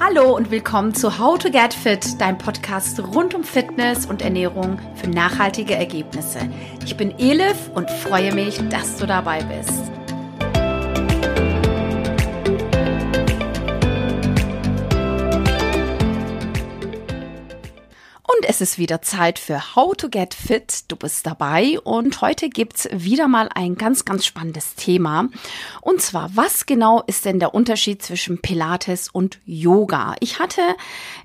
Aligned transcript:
Hallo 0.00 0.36
und 0.36 0.52
willkommen 0.52 0.94
zu 0.94 1.18
How 1.18 1.38
to 1.38 1.50
Get 1.50 1.74
Fit, 1.74 2.20
dein 2.20 2.38
Podcast 2.38 3.00
rund 3.00 3.34
um 3.34 3.42
Fitness 3.42 4.06
und 4.06 4.22
Ernährung 4.22 4.78
für 4.94 5.10
nachhaltige 5.10 5.74
Ergebnisse. 5.74 6.38
Ich 6.84 6.96
bin 6.96 7.18
Elif 7.18 7.68
und 7.74 7.90
freue 7.90 8.32
mich, 8.32 8.60
dass 8.68 8.96
du 8.98 9.06
dabei 9.06 9.42
bist. 9.42 9.97
Es 18.48 18.62
ist 18.62 18.78
wieder 18.78 19.02
Zeit 19.02 19.38
für 19.38 19.76
How 19.76 19.94
to 19.94 20.08
Get 20.08 20.32
Fit. 20.32 20.84
Du 20.88 20.96
bist 20.96 21.26
dabei 21.26 21.78
und 21.84 22.22
heute 22.22 22.48
gibt's 22.48 22.88
wieder 22.90 23.28
mal 23.28 23.50
ein 23.54 23.74
ganz, 23.74 24.06
ganz 24.06 24.24
spannendes 24.24 24.74
Thema. 24.74 25.28
Und 25.82 26.00
zwar, 26.00 26.34
was 26.34 26.64
genau 26.64 27.02
ist 27.06 27.26
denn 27.26 27.40
der 27.40 27.54
Unterschied 27.54 28.02
zwischen 28.02 28.40
Pilates 28.40 29.10
und 29.10 29.38
Yoga? 29.44 30.14
Ich 30.20 30.38
hatte 30.38 30.62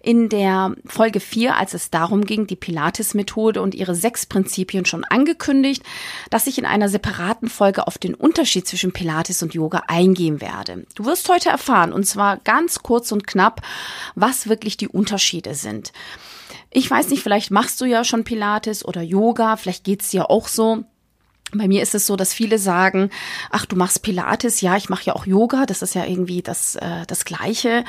in 0.02 0.28
der 0.28 0.76
Folge 0.86 1.22
4, 1.22 1.56
als 1.56 1.74
es 1.74 1.90
darum 1.90 2.26
ging, 2.26 2.46
die 2.46 2.58
Pilates-Methode 2.58 3.62
und 3.62 3.74
ihre 3.74 3.96
sechs 3.96 4.26
Prinzipien 4.26 4.86
schon 4.86 5.06
angekündigt, 5.06 5.82
dass 6.30 6.46
ich 6.46 6.58
in 6.58 6.66
einer 6.66 6.90
separaten 6.90 7.48
Folge 7.48 7.88
auf 7.88 7.98
den 7.98 8.16
Unterschied 8.16 8.68
zwischen 8.68 8.92
Pilates 8.92 9.42
und 9.42 9.54
Yoga 9.54 9.84
eingehen 9.88 10.42
werde. 10.42 10.86
Du 10.94 11.06
wirst 11.06 11.30
heute 11.30 11.48
erfahren, 11.48 11.94
und 11.94 12.06
zwar 12.06 12.36
ganz 12.40 12.84
kurz 12.84 13.14
und 13.14 13.26
knapp, 13.26 13.62
was 14.14 14.50
wirklich 14.50 14.76
die 14.76 14.90
Unterschiede 14.90 15.56
sind. 15.56 15.94
Ich 16.70 16.90
weiß 16.90 17.10
nicht, 17.10 17.24
vielleicht 17.24 17.52
machst 17.52 17.80
du 17.82 17.86
ja 17.86 18.04
schon 18.04 18.24
Pilates 18.24 18.86
oder 18.86 19.02
Yoga, 19.02 19.58
vielleicht 19.58 19.84
geht's 19.84 20.10
dir 20.10 20.30
auch 20.30 20.48
so. 20.48 20.84
Bei 21.56 21.68
mir 21.68 21.84
ist 21.84 21.94
es 21.94 22.08
so, 22.08 22.16
dass 22.16 22.34
viele 22.34 22.58
sagen, 22.58 23.10
ach, 23.52 23.66
du 23.66 23.76
machst 23.76 24.02
Pilates, 24.02 24.62
ja, 24.62 24.76
ich 24.76 24.90
mache 24.90 25.06
ja 25.06 25.14
auch 25.14 25.26
Yoga, 25.26 25.66
das 25.66 25.82
ist 25.82 25.94
ja 25.94 26.06
irgendwie 26.06 26.42
das, 26.42 26.76
äh, 26.76 27.06
das 27.08 27.26
Gleiche 27.26 27.84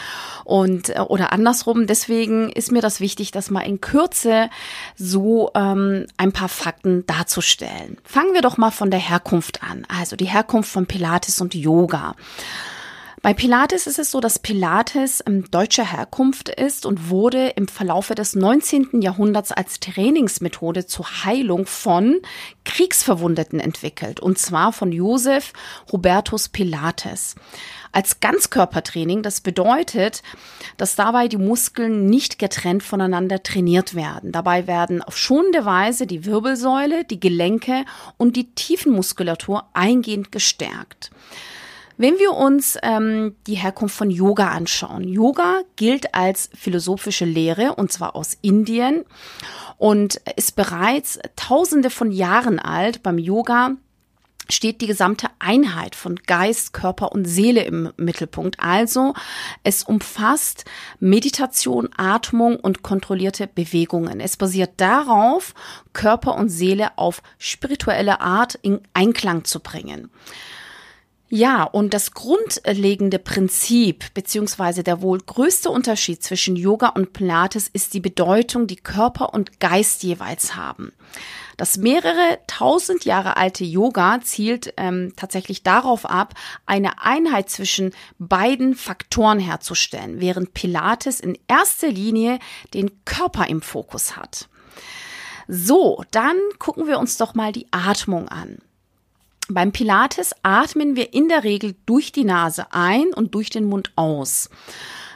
und 0.44 0.90
äh, 0.90 1.00
oder 1.00 1.32
andersrum. 1.32 1.86
Deswegen 1.86 2.50
ist 2.50 2.72
mir 2.72 2.82
das 2.82 3.00
wichtig, 3.00 3.30
das 3.30 3.50
mal 3.50 3.62
in 3.62 3.80
Kürze 3.80 4.50
so 4.96 5.50
ähm, 5.54 6.06
ein 6.16 6.32
paar 6.32 6.48
Fakten 6.50 7.06
darzustellen. 7.06 7.96
Fangen 8.04 8.34
wir 8.34 8.42
doch 8.42 8.58
mal 8.58 8.70
von 8.70 8.90
der 8.90 9.00
Herkunft 9.00 9.62
an, 9.62 9.86
also 9.88 10.16
die 10.16 10.26
Herkunft 10.26 10.70
von 10.70 10.86
Pilates 10.86 11.40
und 11.40 11.54
Yoga. 11.54 12.16
Bei 13.24 13.32
Pilates 13.32 13.86
ist 13.86 13.98
es 13.98 14.10
so, 14.10 14.20
dass 14.20 14.38
Pilates 14.38 15.24
ähm, 15.26 15.50
deutscher 15.50 15.90
Herkunft 15.90 16.50
ist 16.50 16.84
und 16.84 17.08
wurde 17.08 17.48
im 17.56 17.68
Verlaufe 17.68 18.14
des 18.14 18.34
19. 18.34 19.00
Jahrhunderts 19.00 19.50
als 19.50 19.80
Trainingsmethode 19.80 20.84
zur 20.84 21.24
Heilung 21.24 21.64
von 21.64 22.20
Kriegsverwundeten 22.66 23.60
entwickelt, 23.60 24.20
und 24.20 24.36
zwar 24.36 24.74
von 24.74 24.92
Josef 24.92 25.54
Hubertus 25.90 26.50
Pilates 26.50 27.34
als 27.92 28.20
Ganzkörpertraining. 28.20 29.22
Das 29.22 29.40
bedeutet, 29.40 30.22
dass 30.76 30.94
dabei 30.94 31.26
die 31.26 31.38
Muskeln 31.38 32.04
nicht 32.04 32.38
getrennt 32.38 32.82
voneinander 32.82 33.42
trainiert 33.42 33.94
werden. 33.94 34.32
Dabei 34.32 34.66
werden 34.66 35.00
auf 35.00 35.16
schonende 35.16 35.64
Weise 35.64 36.06
die 36.06 36.26
Wirbelsäule, 36.26 37.06
die 37.06 37.20
Gelenke 37.20 37.86
und 38.18 38.36
die 38.36 38.52
Tiefenmuskulatur 38.54 39.64
eingehend 39.72 40.30
gestärkt. 40.30 41.10
Wenn 41.96 42.18
wir 42.18 42.32
uns 42.32 42.76
ähm, 42.82 43.36
die 43.46 43.54
Herkunft 43.54 43.96
von 43.96 44.10
Yoga 44.10 44.48
anschauen, 44.48 45.04
Yoga 45.04 45.60
gilt 45.76 46.14
als 46.14 46.50
philosophische 46.54 47.24
Lehre 47.24 47.76
und 47.76 47.92
zwar 47.92 48.16
aus 48.16 48.36
Indien 48.42 49.04
und 49.78 50.20
ist 50.36 50.56
bereits 50.56 51.20
tausende 51.36 51.90
von 51.90 52.10
Jahren 52.10 52.58
alt. 52.58 53.02
Beim 53.04 53.18
Yoga 53.18 53.76
steht 54.50 54.80
die 54.80 54.86
gesamte 54.86 55.28
Einheit 55.38 55.94
von 55.94 56.16
Geist, 56.16 56.72
Körper 56.72 57.12
und 57.12 57.26
Seele 57.26 57.62
im 57.62 57.92
Mittelpunkt. 57.96 58.58
Also 58.58 59.14
es 59.62 59.84
umfasst 59.84 60.64
Meditation, 61.00 61.88
Atmung 61.96 62.56
und 62.56 62.82
kontrollierte 62.82 63.46
Bewegungen. 63.46 64.20
Es 64.20 64.36
basiert 64.36 64.72
darauf, 64.78 65.54
Körper 65.92 66.34
und 66.34 66.48
Seele 66.48 66.98
auf 66.98 67.22
spirituelle 67.38 68.20
Art 68.20 68.56
in 68.56 68.80
Einklang 68.94 69.44
zu 69.44 69.60
bringen. 69.60 70.10
Ja, 71.36 71.64
und 71.64 71.94
das 71.94 72.12
grundlegende 72.12 73.18
Prinzip 73.18 74.14
beziehungsweise 74.14 74.84
der 74.84 75.02
wohl 75.02 75.18
größte 75.18 75.68
Unterschied 75.68 76.22
zwischen 76.22 76.54
Yoga 76.54 76.90
und 76.90 77.12
Pilates 77.12 77.66
ist 77.66 77.92
die 77.92 77.98
Bedeutung, 77.98 78.68
die 78.68 78.76
Körper 78.76 79.34
und 79.34 79.58
Geist 79.58 80.04
jeweils 80.04 80.54
haben. 80.54 80.92
Das 81.56 81.76
mehrere 81.76 82.38
tausend 82.46 83.04
Jahre 83.04 83.36
alte 83.36 83.64
Yoga 83.64 84.20
zielt 84.22 84.74
ähm, 84.76 85.12
tatsächlich 85.16 85.64
darauf 85.64 86.06
ab, 86.08 86.34
eine 86.66 87.02
Einheit 87.02 87.50
zwischen 87.50 87.90
beiden 88.20 88.76
Faktoren 88.76 89.40
herzustellen, 89.40 90.20
während 90.20 90.54
Pilates 90.54 91.18
in 91.18 91.36
erster 91.48 91.88
Linie 91.88 92.38
den 92.74 93.04
Körper 93.04 93.48
im 93.48 93.60
Fokus 93.60 94.16
hat. 94.16 94.48
So, 95.48 96.04
dann 96.12 96.36
gucken 96.60 96.86
wir 96.86 97.00
uns 97.00 97.16
doch 97.16 97.34
mal 97.34 97.50
die 97.50 97.66
Atmung 97.72 98.28
an. 98.28 98.58
Beim 99.48 99.72
Pilates 99.72 100.34
atmen 100.42 100.96
wir 100.96 101.12
in 101.12 101.28
der 101.28 101.44
Regel 101.44 101.74
durch 101.84 102.12
die 102.12 102.24
Nase 102.24 102.66
ein 102.70 103.12
und 103.12 103.34
durch 103.34 103.50
den 103.50 103.66
Mund 103.66 103.92
aus. 103.94 104.48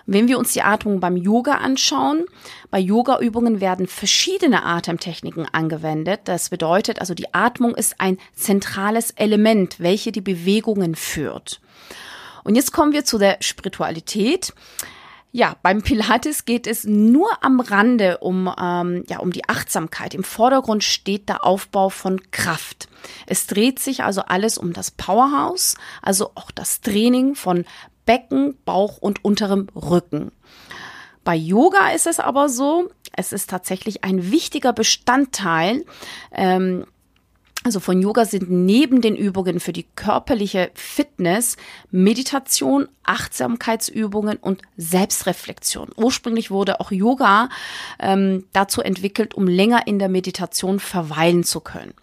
Wenn 0.05 0.28
wir 0.28 0.39
uns 0.39 0.53
die 0.53 0.62
Atmung 0.62 1.00
beim 1.00 1.16
Yoga 1.16 1.56
anschauen, 1.56 2.25
bei 2.71 2.78
Yoga-Übungen 2.78 3.61
werden 3.61 3.87
verschiedene 3.87 4.65
Atemtechniken 4.65 5.47
angewendet. 5.53 6.21
Das 6.25 6.50
bedeutet 6.50 7.00
also, 7.00 7.15
die 7.15 7.34
Atmung 7.34 7.75
ist 7.75 8.00
ein 8.00 8.19
zentrales 8.34 9.11
Element, 9.12 9.81
welche 9.81 10.12
die 10.12 10.22
Bewegungen 10.22 10.94
führt. 10.94 11.61
Und 12.44 12.55
jetzt 12.55 12.72
kommen 12.72 12.93
wir 12.93 13.05
zu 13.05 13.19
der 13.19 13.37
Spiritualität. 13.41 14.55
Ja, 15.31 15.56
beim 15.62 15.83
Pilates 15.83 16.47
geht 16.47 16.66
es 16.66 16.84
nur 16.84 17.28
am 17.44 17.61
Rande 17.61 18.19
um, 18.19 18.53
ähm, 18.59 19.05
ja, 19.09 19.19
um 19.19 19.31
die 19.31 19.47
Achtsamkeit. 19.49 20.15
Im 20.15 20.25
Vordergrund 20.25 20.83
steht 20.83 21.28
der 21.28 21.44
Aufbau 21.44 21.91
von 21.91 22.31
Kraft. 22.31 22.89
Es 23.27 23.47
dreht 23.47 23.78
sich 23.78 24.03
also 24.03 24.22
alles 24.22 24.56
um 24.56 24.72
das 24.72 24.91
Powerhouse, 24.91 25.77
also 26.00 26.31
auch 26.34 26.50
das 26.50 26.81
Training 26.81 27.34
von 27.34 27.67
Becken, 28.06 28.56
Bauch 28.65 28.97
und 28.97 29.22
unterem 29.22 29.69
Rücken. 29.77 30.33
Bei 31.25 31.34
Yoga 31.34 31.91
ist 31.91 32.06
es 32.06 32.21
aber 32.21 32.49
so, 32.49 32.91
es 33.12 33.33
ist 33.33 33.50
tatsächlich 33.50 34.05
ein 34.05 34.31
wichtiger 34.31 34.72
Bestandteil 34.72 35.84
ähm, 36.33 36.87
also 37.64 37.80
von 37.80 38.00
Yoga 38.00 38.24
sind 38.24 38.50
neben 38.50 39.00
den 39.00 39.16
Übungen 39.16 39.58
für 39.58 39.72
die 39.72 39.86
körperliche 39.96 40.70
Fitness 40.74 41.56
Meditation, 41.91 42.88
Achtsamkeitsübungen 43.02 44.38
und 44.38 44.62
Selbstreflexion. 44.76 45.91
Ursprünglich 45.96 46.50
wurde 46.50 46.80
auch 46.80 46.92
Yoga 46.92 47.48
ähm, 47.98 48.44
dazu 48.52 48.80
entwickelt, 48.80 49.34
um 49.34 49.48
länger 49.48 49.86
in 49.86 49.98
der 49.98 50.08
Meditation 50.08 50.78
verweilen 50.78 51.42
zu 51.42 51.60
können. 51.60 51.94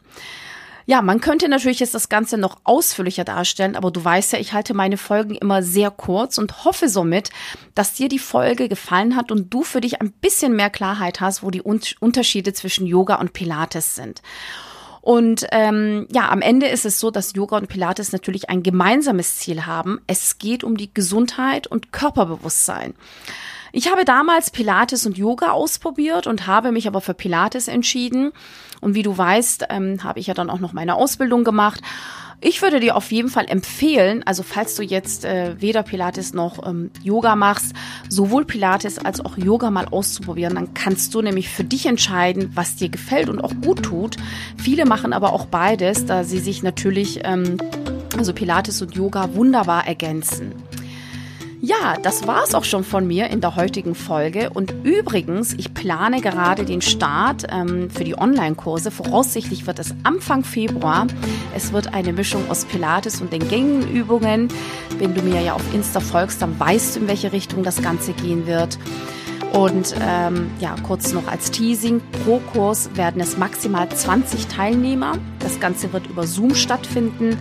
Ja, 0.87 1.01
man 1.01 1.19
könnte 1.19 1.49
natürlich 1.49 1.79
jetzt 1.79 1.95
das 1.95 2.09
Ganze 2.09 2.37
noch 2.37 2.57
ausführlicher 2.63 3.23
darstellen, 3.23 3.75
aber 3.75 3.89
du 3.89 4.03
weißt 4.03 4.33
ja, 4.33 4.39
ich 4.39 4.53
halte 4.53 4.75
meine 4.75 4.97
Folgen 4.97 5.33
immer 5.33 5.63
sehr 5.63 5.89
kurz 5.89 6.37
und 6.37 6.63
hoffe 6.63 6.89
somit, 6.89 7.31
dass 7.73 7.93
dir 7.93 8.07
die 8.07 8.19
Folge 8.19 8.69
gefallen 8.69 9.15
hat 9.15 9.31
und 9.31 9.51
du 9.51 9.63
für 9.63 9.81
dich 9.81 9.99
ein 9.99 10.11
bisschen 10.11 10.55
mehr 10.55 10.69
Klarheit 10.69 11.21
hast, 11.21 11.41
wo 11.41 11.49
die 11.49 11.63
Unterschiede 11.63 12.53
zwischen 12.53 12.85
Yoga 12.85 13.15
und 13.15 13.33
Pilates 13.33 13.95
sind. 13.95 14.21
Und 15.05 15.45
ähm, 15.51 16.07
ja, 16.11 16.31
am 16.31 16.41
Ende 16.41 16.65
ist 16.65 16.83
es 16.83 16.99
so, 16.99 17.11
dass 17.11 17.35
Yoga 17.35 17.57
und 17.57 17.67
Pilates 17.67 18.11
natürlich 18.11 18.49
ein 18.49 18.63
gemeinsames 18.63 19.37
Ziel 19.37 19.67
haben. 19.67 20.01
Es 20.07 20.39
geht 20.39 20.63
um 20.63 20.77
die 20.77 20.91
Gesundheit 20.91 21.67
und 21.67 21.91
Körperbewusstsein. 21.91 22.95
Ich 23.71 23.91
habe 23.91 24.03
damals 24.03 24.49
Pilates 24.49 25.05
und 25.05 25.15
Yoga 25.15 25.51
ausprobiert 25.51 26.25
und 26.25 26.47
habe 26.47 26.71
mich 26.71 26.87
aber 26.87 27.01
für 27.01 27.13
Pilates 27.13 27.67
entschieden. 27.67 28.31
Und 28.81 28.95
wie 28.95 29.03
du 29.03 29.15
weißt, 29.15 29.67
ähm, 29.69 30.03
habe 30.03 30.19
ich 30.19 30.25
ja 30.25 30.33
dann 30.33 30.49
auch 30.49 30.59
noch 30.59 30.73
meine 30.73 30.95
Ausbildung 30.95 31.43
gemacht 31.43 31.81
ich 32.41 32.61
würde 32.61 32.79
dir 32.79 32.95
auf 32.95 33.11
jeden 33.11 33.29
Fall 33.29 33.45
empfehlen, 33.47 34.23
also 34.25 34.43
falls 34.43 34.75
du 34.75 34.83
jetzt 34.83 35.25
äh, 35.25 35.55
weder 35.59 35.83
Pilates 35.83 36.33
noch 36.33 36.67
ähm, 36.67 36.91
Yoga 37.03 37.35
machst, 37.35 37.73
sowohl 38.09 38.45
Pilates 38.45 38.99
als 38.99 39.23
auch 39.23 39.37
Yoga 39.37 39.71
mal 39.71 39.85
auszuprobieren, 39.85 40.55
dann 40.55 40.73
kannst 40.73 41.13
du 41.13 41.21
nämlich 41.21 41.49
für 41.49 41.63
dich 41.63 41.85
entscheiden, 41.85 42.51
was 42.53 42.75
dir 42.75 42.89
gefällt 42.89 43.29
und 43.29 43.41
auch 43.41 43.53
gut 43.63 43.83
tut. 43.83 44.17
Viele 44.57 44.85
machen 44.85 45.13
aber 45.13 45.33
auch 45.33 45.45
beides, 45.45 46.05
da 46.05 46.23
sie 46.23 46.39
sich 46.39 46.63
natürlich, 46.63 47.21
ähm, 47.23 47.57
also 48.17 48.33
Pilates 48.33 48.81
und 48.81 48.95
Yoga 48.95 49.33
wunderbar 49.33 49.87
ergänzen. 49.87 50.53
Ja, 51.67 51.95
das 51.99 52.27
war's 52.27 52.53
auch 52.53 52.63
schon 52.63 52.83
von 52.83 53.07
mir 53.07 53.31
in 53.31 53.41
der 53.41 53.55
heutigen 53.55 53.95
Folge. 53.95 54.51
Und 54.51 54.71
übrigens, 54.83 55.55
ich 55.55 55.73
plane 55.73 56.21
gerade 56.21 56.63
den 56.63 56.83
Start 56.83 57.47
ähm, 57.49 57.89
für 57.89 58.03
die 58.03 58.15
Online-Kurse. 58.15 58.91
Voraussichtlich 58.91 59.65
wird 59.65 59.79
es 59.79 59.95
Anfang 60.03 60.43
Februar. 60.43 61.07
Es 61.55 61.73
wird 61.73 61.91
eine 61.91 62.13
Mischung 62.13 62.51
aus 62.51 62.65
Pilates 62.65 63.19
und 63.19 63.33
den 63.33 63.47
gängigen 63.47 63.91
Übungen. 63.91 64.49
Wenn 64.99 65.15
du 65.15 65.23
mir 65.23 65.41
ja 65.41 65.53
auf 65.53 65.73
Insta 65.73 66.01
folgst, 66.01 66.39
dann 66.39 66.59
weißt 66.59 66.97
du, 66.97 66.99
in 66.99 67.07
welche 67.07 67.31
Richtung 67.31 67.63
das 67.63 67.81
Ganze 67.81 68.13
gehen 68.13 68.45
wird. 68.45 68.77
Und 69.53 69.95
ähm, 70.01 70.51
ja, 70.59 70.75
kurz 70.83 71.13
noch 71.13 71.27
als 71.27 71.51
Teasing, 71.51 72.01
pro 72.23 72.39
Kurs 72.51 72.89
werden 72.95 73.21
es 73.21 73.37
maximal 73.37 73.87
20 73.87 74.47
Teilnehmer. 74.47 75.17
Das 75.39 75.59
Ganze 75.59 75.93
wird 75.93 76.07
über 76.07 76.27
Zoom 76.27 76.55
stattfinden. 76.55 77.37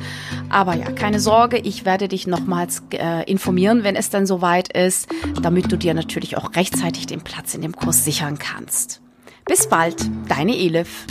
Aber 0.49 0.75
ja, 0.75 0.91
keine 0.93 1.19
Sorge, 1.21 1.59
ich 1.59 1.85
werde 1.85 2.09
dich 2.09 2.27
nochmals 2.27 2.83
äh, 2.93 3.29
informieren, 3.31 3.83
wenn 3.83 3.97
es 3.97 4.11
dann 4.11 4.27
soweit 4.27 4.69
ist, 4.73 5.09
damit 5.43 5.73
du 5.73 5.77
dir 5.77 5.95
natürlich 5.95 6.37
auch 6.37 6.55
rechtzeitig 6.55 7.06
den 7.06 7.23
Platz 7.23 7.55
in 7.55 7.62
dem 7.62 7.75
Kurs 7.75 8.05
sichern 8.05 8.39
kannst. 8.39 9.01
Bis 9.47 9.69
bald, 9.69 9.97
deine 10.29 10.56
Elif. 10.56 11.06